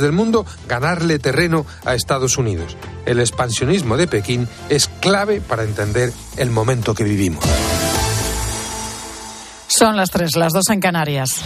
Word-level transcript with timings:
del 0.00 0.12
mundo 0.12 0.46
ganarle 0.68 1.18
terreno 1.18 1.66
a 1.84 1.94
Estados 1.94 2.38
Unidos. 2.38 2.76
El 3.06 3.20
expansionismo 3.20 3.96
de 3.96 4.06
Pekín 4.06 4.48
es 4.68 4.88
clave 5.00 5.40
para 5.40 5.64
entender 5.64 6.12
el 6.36 6.50
momento 6.50 6.94
que 6.94 7.04
vivimos. 7.04 7.44
Son 9.66 9.96
las 9.96 10.10
tres, 10.10 10.36
las 10.36 10.52
dos 10.52 10.68
en 10.70 10.80
Canarias. 10.80 11.40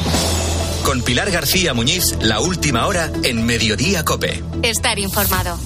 Con 0.85 1.03
Pilar 1.03 1.31
García 1.31 1.73
Muñiz, 1.73 2.17
la 2.21 2.41
última 2.41 2.87
hora 2.87 3.11
en 3.23 3.45
Mediodía 3.47 4.05
Cope. 4.05 4.43
Estar 4.63 4.99
informado. 4.99 5.59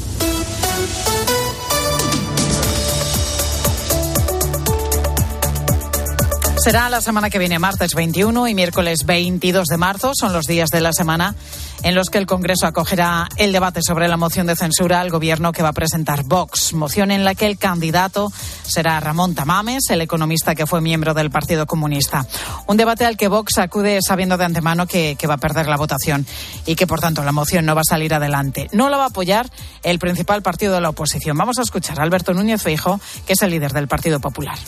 Será 6.58 6.90
la 6.90 7.00
semana 7.00 7.30
que 7.30 7.38
viene, 7.38 7.60
martes 7.60 7.94
21 7.94 8.48
y 8.48 8.54
miércoles 8.54 9.06
22 9.06 9.68
de 9.68 9.76
marzo. 9.76 10.10
Son 10.12 10.32
los 10.32 10.46
días 10.46 10.70
de 10.70 10.80
la 10.80 10.92
semana 10.92 11.36
en 11.84 11.94
los 11.94 12.10
que 12.10 12.18
el 12.18 12.26
Congreso 12.26 12.66
acogerá 12.66 13.28
el 13.36 13.52
debate 13.52 13.80
sobre 13.80 14.08
la 14.08 14.16
moción 14.16 14.48
de 14.48 14.56
censura 14.56 15.00
al 15.00 15.08
gobierno 15.08 15.52
que 15.52 15.62
va 15.62 15.68
a 15.68 15.72
presentar 15.72 16.24
Vox. 16.24 16.74
Moción 16.74 17.12
en 17.12 17.24
la 17.24 17.36
que 17.36 17.46
el 17.46 17.58
candidato 17.58 18.32
será 18.64 18.98
Ramón 18.98 19.36
Tamames, 19.36 19.88
el 19.90 20.00
economista 20.00 20.56
que 20.56 20.66
fue 20.66 20.80
miembro 20.80 21.14
del 21.14 21.30
Partido 21.30 21.64
Comunista. 21.64 22.26
Un 22.66 22.76
debate 22.76 23.06
al 23.06 23.16
que 23.16 23.28
Vox 23.28 23.58
acude 23.58 24.00
sabiendo 24.02 24.36
de 24.36 24.44
antemano 24.44 24.86
que, 24.86 25.16
va 25.28 25.34
a 25.34 25.38
perder 25.38 25.68
la 25.68 25.76
votación 25.76 26.26
y 26.66 26.74
que, 26.74 26.88
por 26.88 27.00
tanto, 27.00 27.22
la 27.22 27.32
moción 27.32 27.66
no 27.66 27.76
va 27.76 27.82
a 27.82 27.88
salir 27.88 28.12
adelante. 28.12 28.68
No 28.72 28.88
la 28.88 28.96
va 28.96 29.04
a 29.04 29.08
apoyar 29.08 29.48
el 29.84 30.00
principal 30.00 30.42
partido 30.42 30.74
de 30.74 30.80
la 30.80 30.88
oposición. 30.88 31.38
Vamos 31.38 31.58
a 31.58 31.62
escuchar 31.62 32.00
a 32.00 32.02
Alberto 32.02 32.34
Núñez 32.34 32.60
Feijo, 32.60 33.00
que 33.26 33.34
es 33.34 33.42
el 33.42 33.50
líder 33.50 33.72
del 33.72 33.86
Partido 33.86 34.18
Popular. 34.18 34.58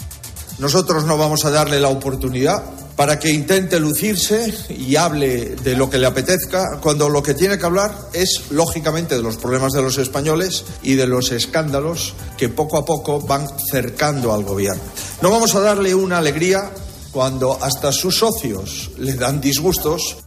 Nosotros 0.60 1.05
no 1.05 1.16
vamos 1.16 1.46
a 1.46 1.50
darle 1.50 1.80
la 1.80 1.88
oportunidad 1.88 2.62
para 2.95 3.19
que 3.19 3.30
intente 3.30 3.80
lucirse 3.80 4.55
y 4.69 4.95
hable 4.96 5.56
de 5.56 5.74
lo 5.74 5.88
que 5.88 5.96
le 5.96 6.05
apetezca, 6.05 6.78
cuando 6.83 7.09
lo 7.09 7.23
que 7.23 7.33
tiene 7.33 7.59
que 7.59 7.64
hablar 7.64 7.96
es, 8.12 8.42
lógicamente, 8.50 9.16
de 9.16 9.23
los 9.23 9.38
problemas 9.38 9.73
de 9.73 9.80
los 9.80 9.96
españoles 9.96 10.66
y 10.83 10.96
de 10.96 11.06
los 11.06 11.33
escándalos 11.33 12.12
que 12.36 12.50
poco 12.50 12.77
a 12.77 12.84
poco 12.84 13.22
van 13.22 13.48
cercando 13.70 14.34
al 14.34 14.44
gobierno. 14.44 14.83
No 15.22 15.31
vamos 15.31 15.55
a 15.55 15.61
darle 15.61 15.94
una 15.94 16.19
alegría 16.19 16.70
cuando 17.11 17.56
hasta 17.62 17.91
sus 17.91 18.19
socios 18.19 18.91
le 18.98 19.14
dan 19.14 19.41
disgustos. 19.41 20.19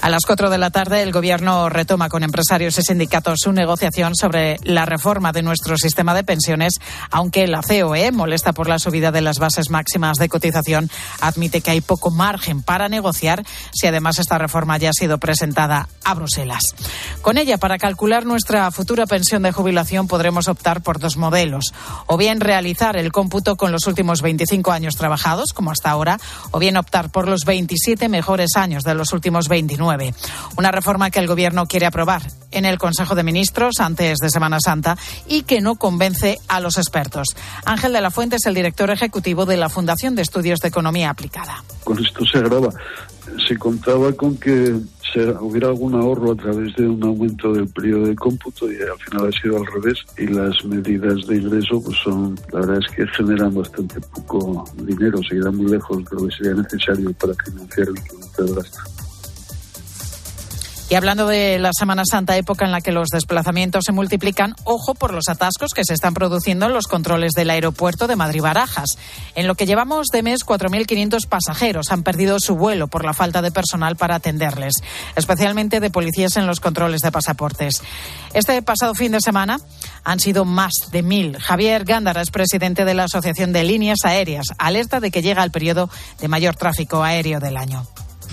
A 0.00 0.10
las 0.10 0.24
cuatro 0.26 0.50
de 0.50 0.58
la 0.58 0.70
tarde, 0.70 1.02
el 1.02 1.10
Gobierno 1.10 1.68
retoma 1.68 2.08
con 2.08 2.22
empresarios 2.22 2.78
y 2.78 2.82
sindicatos 2.82 3.40
su 3.42 3.52
negociación 3.52 4.14
sobre 4.14 4.58
la 4.62 4.84
reforma 4.84 5.32
de 5.32 5.42
nuestro 5.42 5.76
sistema 5.76 6.14
de 6.14 6.22
pensiones, 6.22 6.74
aunque 7.10 7.46
la 7.46 7.62
COE, 7.62 8.12
molesta 8.12 8.52
por 8.52 8.68
la 8.68 8.78
subida 8.78 9.10
de 9.10 9.22
las 9.22 9.38
bases 9.38 9.70
máximas 9.70 10.18
de 10.18 10.28
cotización, 10.28 10.90
admite 11.20 11.60
que 11.60 11.70
hay 11.70 11.80
poco 11.80 12.10
margen 12.10 12.62
para 12.62 12.88
negociar 12.88 13.44
si 13.72 13.86
además 13.86 14.18
esta 14.18 14.38
reforma 14.38 14.76
ya 14.78 14.90
ha 14.90 14.92
sido 14.92 15.18
presentada 15.18 15.88
a 16.04 16.14
Bruselas. 16.14 16.74
Con 17.22 17.38
ella, 17.38 17.58
para 17.58 17.78
calcular 17.78 18.26
nuestra 18.26 18.70
futura 18.70 19.06
pensión 19.06 19.42
de 19.42 19.52
jubilación, 19.52 20.06
podremos 20.06 20.46
optar 20.46 20.82
por 20.82 21.00
dos 21.00 21.16
modelos. 21.16 21.72
O 22.06 22.16
bien 22.16 22.40
realizar 22.40 22.96
el 22.96 23.12
cómputo 23.12 23.56
con 23.56 23.72
los 23.72 23.86
últimos 23.86 24.22
25 24.22 24.70
años 24.72 24.96
trabajados, 24.96 25.52
como 25.52 25.70
hasta 25.70 25.90
ahora, 25.90 26.18
o 26.50 26.58
bien 26.58 26.76
optar 26.76 27.10
por 27.10 27.28
los 27.28 27.44
27 27.44 28.08
mejores 28.08 28.56
años 28.56 28.84
de 28.84 28.94
los 28.94 29.12
últimos 29.12 29.48
29. 29.48 29.95
Una 30.56 30.70
reforma 30.70 31.10
que 31.10 31.18
el 31.18 31.26
Gobierno 31.26 31.66
quiere 31.66 31.86
aprobar 31.86 32.22
en 32.50 32.64
el 32.64 32.78
Consejo 32.78 33.14
de 33.14 33.22
Ministros 33.22 33.80
antes 33.80 34.18
de 34.18 34.30
Semana 34.30 34.58
Santa 34.60 34.96
y 35.28 35.42
que 35.42 35.60
no 35.60 35.76
convence 35.76 36.38
a 36.48 36.60
los 36.60 36.78
expertos. 36.78 37.28
Ángel 37.64 37.92
de 37.92 38.00
la 38.00 38.10
Fuente 38.10 38.36
es 38.36 38.46
el 38.46 38.54
director 38.54 38.90
ejecutivo 38.90 39.46
de 39.46 39.56
la 39.56 39.68
Fundación 39.68 40.14
de 40.14 40.22
Estudios 40.22 40.60
de 40.60 40.68
Economía 40.68 41.10
Aplicada. 41.10 41.62
Con 41.84 42.04
esto 42.04 42.24
se 42.24 42.38
agrava. 42.38 42.70
Se 43.46 43.56
contaba 43.58 44.12
con 44.12 44.36
que 44.36 44.74
se 45.12 45.30
hubiera 45.40 45.68
algún 45.68 45.94
ahorro 45.94 46.32
a 46.32 46.36
través 46.36 46.74
de 46.76 46.86
un 46.86 47.02
aumento 47.02 47.52
del 47.52 47.68
periodo 47.68 48.06
de 48.06 48.14
cómputo 48.14 48.70
y 48.70 48.76
al 48.76 48.98
final 48.98 49.28
ha 49.28 49.40
sido 49.40 49.56
al 49.58 49.66
revés 49.66 49.98
y 50.18 50.26
las 50.26 50.64
medidas 50.64 51.26
de 51.26 51.36
ingreso 51.36 51.82
pues 51.82 51.96
son 52.02 52.38
la 52.52 52.60
verdad 52.60 52.78
es 52.78 52.94
que 52.94 53.06
generan 53.08 53.54
bastante 53.54 54.00
poco 54.00 54.64
dinero, 54.76 55.18
seguirán 55.28 55.56
muy 55.56 55.70
lejos 55.70 56.04
de 56.04 56.16
lo 56.16 56.28
que 56.28 56.36
sería 56.36 56.54
necesario 56.54 57.12
para 57.14 57.34
financiar 57.44 57.88
el 57.88 58.46
de 58.46 58.54
gasto. 58.54 58.95
Y 60.88 60.94
hablando 60.94 61.26
de 61.26 61.58
la 61.58 61.72
Semana 61.76 62.04
Santa, 62.08 62.36
época 62.36 62.64
en 62.64 62.70
la 62.70 62.80
que 62.80 62.92
los 62.92 63.08
desplazamientos 63.08 63.84
se 63.84 63.90
multiplican, 63.90 64.54
ojo 64.62 64.94
por 64.94 65.12
los 65.12 65.28
atascos 65.28 65.72
que 65.74 65.84
se 65.84 65.94
están 65.94 66.14
produciendo 66.14 66.66
en 66.66 66.72
los 66.72 66.86
controles 66.86 67.32
del 67.32 67.50
aeropuerto 67.50 68.06
de 68.06 68.14
Madrid-Barajas. 68.14 68.96
En 69.34 69.48
lo 69.48 69.56
que 69.56 69.66
llevamos 69.66 70.06
de 70.12 70.22
mes, 70.22 70.46
4.500 70.46 71.26
pasajeros 71.26 71.90
han 71.90 72.04
perdido 72.04 72.38
su 72.38 72.54
vuelo 72.54 72.86
por 72.86 73.04
la 73.04 73.14
falta 73.14 73.42
de 73.42 73.50
personal 73.50 73.96
para 73.96 74.14
atenderles, 74.14 74.74
especialmente 75.16 75.80
de 75.80 75.90
policías 75.90 76.36
en 76.36 76.46
los 76.46 76.60
controles 76.60 77.00
de 77.00 77.10
pasaportes. 77.10 77.82
Este 78.32 78.62
pasado 78.62 78.94
fin 78.94 79.10
de 79.10 79.20
semana 79.20 79.58
han 80.04 80.20
sido 80.20 80.44
más 80.44 80.72
de 80.92 81.02
mil. 81.02 81.36
Javier 81.38 81.84
Gándara 81.84 82.22
es 82.22 82.30
presidente 82.30 82.84
de 82.84 82.94
la 82.94 83.04
Asociación 83.04 83.52
de 83.52 83.64
Líneas 83.64 83.98
Aéreas, 84.04 84.46
alerta 84.56 85.00
de 85.00 85.10
que 85.10 85.22
llega 85.22 85.42
el 85.42 85.50
periodo 85.50 85.90
de 86.20 86.28
mayor 86.28 86.54
tráfico 86.54 87.02
aéreo 87.02 87.40
del 87.40 87.56
año. 87.56 87.88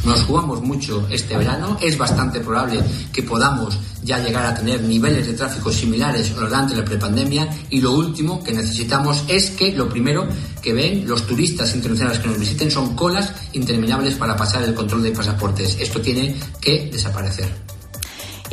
Nos 0.05 0.21
jugamos 0.23 0.61
mucho 0.61 1.07
este 1.09 1.37
verano. 1.37 1.77
Es 1.81 1.97
bastante 1.97 2.39
probable 2.41 2.81
que 3.11 3.23
podamos 3.23 3.77
ya 4.03 4.19
llegar 4.19 4.45
a 4.45 4.53
tener 4.53 4.81
niveles 4.81 5.25
de 5.27 5.33
tráfico 5.33 5.71
similares 5.71 6.31
a 6.31 6.41
los 6.41 6.49
de 6.49 6.55
antes 6.55 6.75
de 6.75 6.81
la 6.81 6.87
prepandemia. 6.87 7.47
Y 7.69 7.79
lo 7.79 7.93
último 7.93 8.43
que 8.43 8.51
necesitamos 8.51 9.23
es 9.27 9.51
que 9.51 9.71
lo 9.71 9.87
primero 9.87 10.27
que 10.61 10.73
ven 10.73 11.07
los 11.07 11.25
turistas 11.25 11.73
internacionales 11.73 12.19
que 12.19 12.27
nos 12.27 12.39
visiten 12.39 12.69
son 12.69 12.95
colas 12.95 13.31
interminables 13.53 14.15
para 14.15 14.35
pasar 14.35 14.63
el 14.63 14.73
control 14.73 15.03
de 15.03 15.11
pasaportes. 15.11 15.77
Esto 15.79 16.01
tiene 16.01 16.35
que 16.59 16.89
desaparecer. 16.91 17.72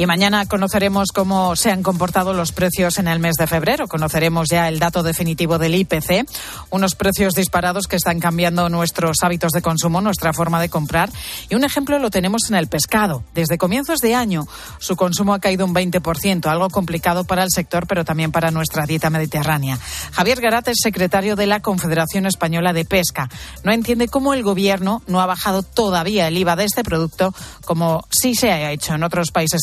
Y 0.00 0.06
mañana 0.06 0.46
conoceremos 0.46 1.08
cómo 1.12 1.54
se 1.56 1.70
han 1.70 1.82
comportado 1.82 2.32
los 2.32 2.52
precios 2.52 2.96
en 2.96 3.06
el 3.06 3.18
mes 3.18 3.34
de 3.34 3.46
febrero. 3.46 3.86
Conoceremos 3.86 4.48
ya 4.48 4.66
el 4.66 4.78
dato 4.78 5.02
definitivo 5.02 5.58
del 5.58 5.74
IPC, 5.74 6.26
unos 6.70 6.94
precios 6.94 7.34
disparados 7.34 7.86
que 7.86 7.96
están 7.96 8.18
cambiando 8.18 8.70
nuestros 8.70 9.18
hábitos 9.22 9.52
de 9.52 9.60
consumo, 9.60 10.00
nuestra 10.00 10.32
forma 10.32 10.58
de 10.58 10.70
comprar. 10.70 11.10
Y 11.50 11.54
un 11.54 11.64
ejemplo 11.64 11.98
lo 11.98 12.08
tenemos 12.08 12.48
en 12.48 12.56
el 12.56 12.66
pescado. 12.66 13.24
Desde 13.34 13.58
comienzos 13.58 13.98
de 13.98 14.14
año 14.14 14.48
su 14.78 14.96
consumo 14.96 15.34
ha 15.34 15.38
caído 15.38 15.66
un 15.66 15.74
20%, 15.74 16.46
algo 16.46 16.70
complicado 16.70 17.24
para 17.24 17.42
el 17.42 17.50
sector, 17.50 17.86
pero 17.86 18.02
también 18.02 18.32
para 18.32 18.50
nuestra 18.50 18.86
dieta 18.86 19.10
mediterránea. 19.10 19.78
Javier 20.12 20.40
Garat 20.40 20.68
es 20.68 20.78
secretario 20.82 21.36
de 21.36 21.46
la 21.46 21.60
Confederación 21.60 22.24
Española 22.24 22.72
de 22.72 22.86
Pesca. 22.86 23.28
No 23.64 23.72
entiende 23.72 24.08
cómo 24.08 24.32
el 24.32 24.44
gobierno 24.44 25.02
no 25.06 25.20
ha 25.20 25.26
bajado 25.26 25.62
todavía 25.62 26.26
el 26.26 26.38
IVA 26.38 26.56
de 26.56 26.64
este 26.64 26.84
producto 26.84 27.34
como 27.66 28.06
sí 28.08 28.34
se 28.34 28.50
ha 28.50 28.72
hecho 28.72 28.94
en 28.94 29.02
otros 29.02 29.30
países 29.30 29.60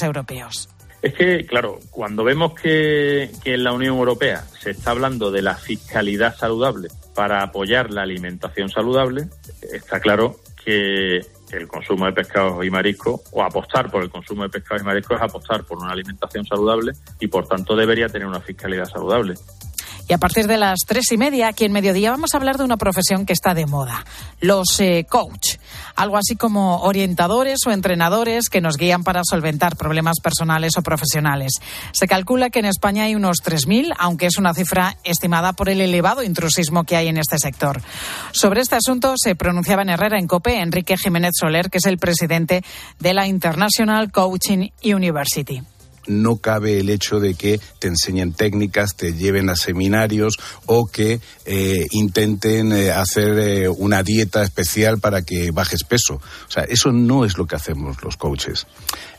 Es 1.02 1.14
que, 1.14 1.46
claro, 1.46 1.80
cuando 1.92 2.24
vemos 2.24 2.54
que, 2.54 3.32
que, 3.44 3.54
en 3.54 3.64
la 3.64 3.72
Unión 3.72 3.98
Europea 3.98 4.44
se 4.60 4.72
está 4.72 4.92
hablando 4.92 5.32
de 5.32 5.42
la 5.42 5.56
fiscalidad 5.56 6.36
saludable 6.36 6.90
para 7.14 7.44
apoyar 7.44 7.92
la 7.92 8.02
alimentación 8.02 8.70
saludable, 8.70 9.28
está 9.62 10.00
claro 10.00 10.38
que 10.64 11.22
el 11.52 11.68
consumo 11.68 12.06
de 12.06 12.14
pescados 12.14 12.64
y 12.66 12.70
mariscos, 12.70 13.22
o 13.32 13.44
apostar 13.44 13.90
por 13.90 14.04
el 14.04 14.10
consumo 14.10 14.44
de 14.44 14.50
pescados 14.50 14.82
y 14.82 14.86
mariscos 14.86 15.18
es 15.18 15.24
apostar 15.24 15.64
por 15.64 15.78
una 15.78 15.92
alimentación 15.92 16.46
saludable 16.46 16.92
y 17.20 17.28
por 17.28 17.48
tanto 17.48 17.76
debería 17.76 18.10
tener 18.10 18.28
una 18.28 18.42
fiscalidad 18.42 18.86
saludable. 18.86 19.36
Y 20.10 20.14
a 20.14 20.18
partir 20.18 20.48
de 20.48 20.58
las 20.58 20.80
tres 20.88 21.12
y 21.12 21.18
media, 21.18 21.50
aquí 21.50 21.66
en 21.66 21.74
Mediodía, 21.74 22.12
vamos 22.12 22.34
a 22.34 22.38
hablar 22.38 22.58
de 22.58 22.64
una 22.64 22.78
profesión 22.78 23.26
que 23.26 23.34
está 23.34 23.54
de 23.54 23.66
moda, 23.66 24.06
los 24.40 24.80
eh, 24.80 25.06
coach. 25.10 25.58
Algo 25.98 26.16
así 26.16 26.38
como 26.38 26.82
orientadores 26.84 27.60
o 27.68 27.72
entrenadores 27.72 28.48
que 28.48 28.62
nos 28.62 28.78
guían 28.78 29.04
para 29.04 29.22
solventar 29.30 29.76
problemas 29.76 30.20
personales 30.24 30.78
o 30.78 30.82
profesionales. 30.82 31.52
Se 31.92 32.08
calcula 32.08 32.50
que 32.50 32.60
en 32.60 32.66
España 32.66 33.04
hay 33.04 33.16
unos 33.16 33.38
3.000, 33.44 33.94
aunque 34.00 34.28
es 34.28 34.38
una 34.38 34.54
cifra 34.54 34.96
estimada 35.04 35.52
por 35.52 35.68
el 35.68 35.82
elevado 35.82 36.24
intrusismo 36.24 36.86
que 36.86 36.96
hay 36.96 37.10
en 37.10 37.18
este 37.18 37.38
sector. 37.38 37.82
Sobre 38.32 38.62
este 38.62 38.76
asunto 38.76 39.16
se 39.18 39.36
pronunciaba 39.36 39.82
en 39.82 39.90
Herrera 39.90 40.20
en 40.20 40.28
COPE 40.28 40.62
Enrique 40.62 40.96
Jiménez 40.96 41.32
Soler, 41.38 41.70
que 41.70 41.80
es 41.80 41.86
el 41.86 41.98
presidente 41.98 42.64
de 43.00 43.14
la 43.14 43.28
International 43.28 44.10
Coaching 44.10 44.70
University 44.84 45.62
no 46.08 46.38
cabe 46.38 46.80
el 46.80 46.90
hecho 46.90 47.20
de 47.20 47.36
que 47.36 47.60
te 47.80 47.88
enseñen 47.88 48.34
técnicas, 48.34 48.96
te 48.96 49.14
lleven 49.14 49.50
a 49.50 49.56
seminarios 49.56 50.38
o 50.66 50.88
que 50.88 51.20
eh, 51.46 51.86
intenten 51.92 52.72
eh, 52.72 52.92
hacer 52.92 53.38
eh, 53.40 53.70
una 53.70 54.04
dieta 54.04 54.44
especial 54.44 55.00
para 55.00 55.22
que 55.22 55.52
bajes 55.52 55.84
peso. 55.84 56.16
O 56.16 56.52
sea, 56.52 56.64
eso 56.64 56.92
no 56.92 57.26
es 57.26 57.38
lo 57.38 57.46
que 57.46 57.56
hacemos 57.56 58.02
los 58.04 58.18
coaches. 58.18 58.68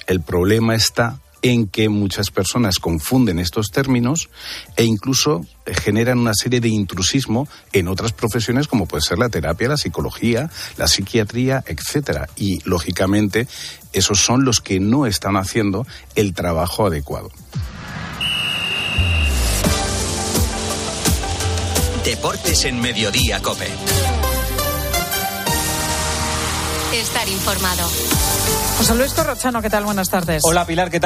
El 0.07 0.23
problema 0.23 0.75
está 0.75 1.21
en 1.43 1.69
que 1.69 1.89
muchas 1.89 2.31
personas 2.31 2.79
confunden 2.79 3.39
estos 3.39 3.71
términos 3.71 4.29
e 4.77 4.85
incluso 4.85 5.45
generan 5.67 6.19
una 6.19 6.35
serie 6.35 6.61
de 6.61 6.69
intrusismo 6.69 7.49
en 7.73 7.89
otras 7.89 8.13
profesiones 8.13 8.69
como 8.69 8.87
puede 8.87 9.03
ser 9.03 9.19
la 9.19 9.29
terapia, 9.29 9.69
la 9.69 9.77
psicología, 9.77 10.51
la 10.77 10.89
psiquiatría, 10.89 11.63
etcétera. 11.67 12.29
Y 12.37 12.61
lógicamente 12.65 13.47
esos 13.93 14.21
son 14.21 14.45
los 14.45 14.61
que 14.61 14.81
no 14.81 15.07
están 15.07 15.37
haciendo 15.37 15.87
el 16.15 16.35
trabajo 16.35 16.87
adecuado. 16.87 17.31
Deportes 22.05 22.65
en 22.65 22.81
Mediodía 22.81 23.41
Cope. 23.43 23.69
Estar 26.95 27.29
informado. 27.29 27.87
José 28.79 28.95
Luis 28.95 29.13
Corrochano, 29.13 29.61
¿qué 29.61 29.69
tal? 29.69 29.85
Buenas 29.85 30.09
tardes. 30.09 30.41
Hola 30.43 30.65
Pilar, 30.65 30.89
¿qué 30.91 30.93
tal? 30.93 30.97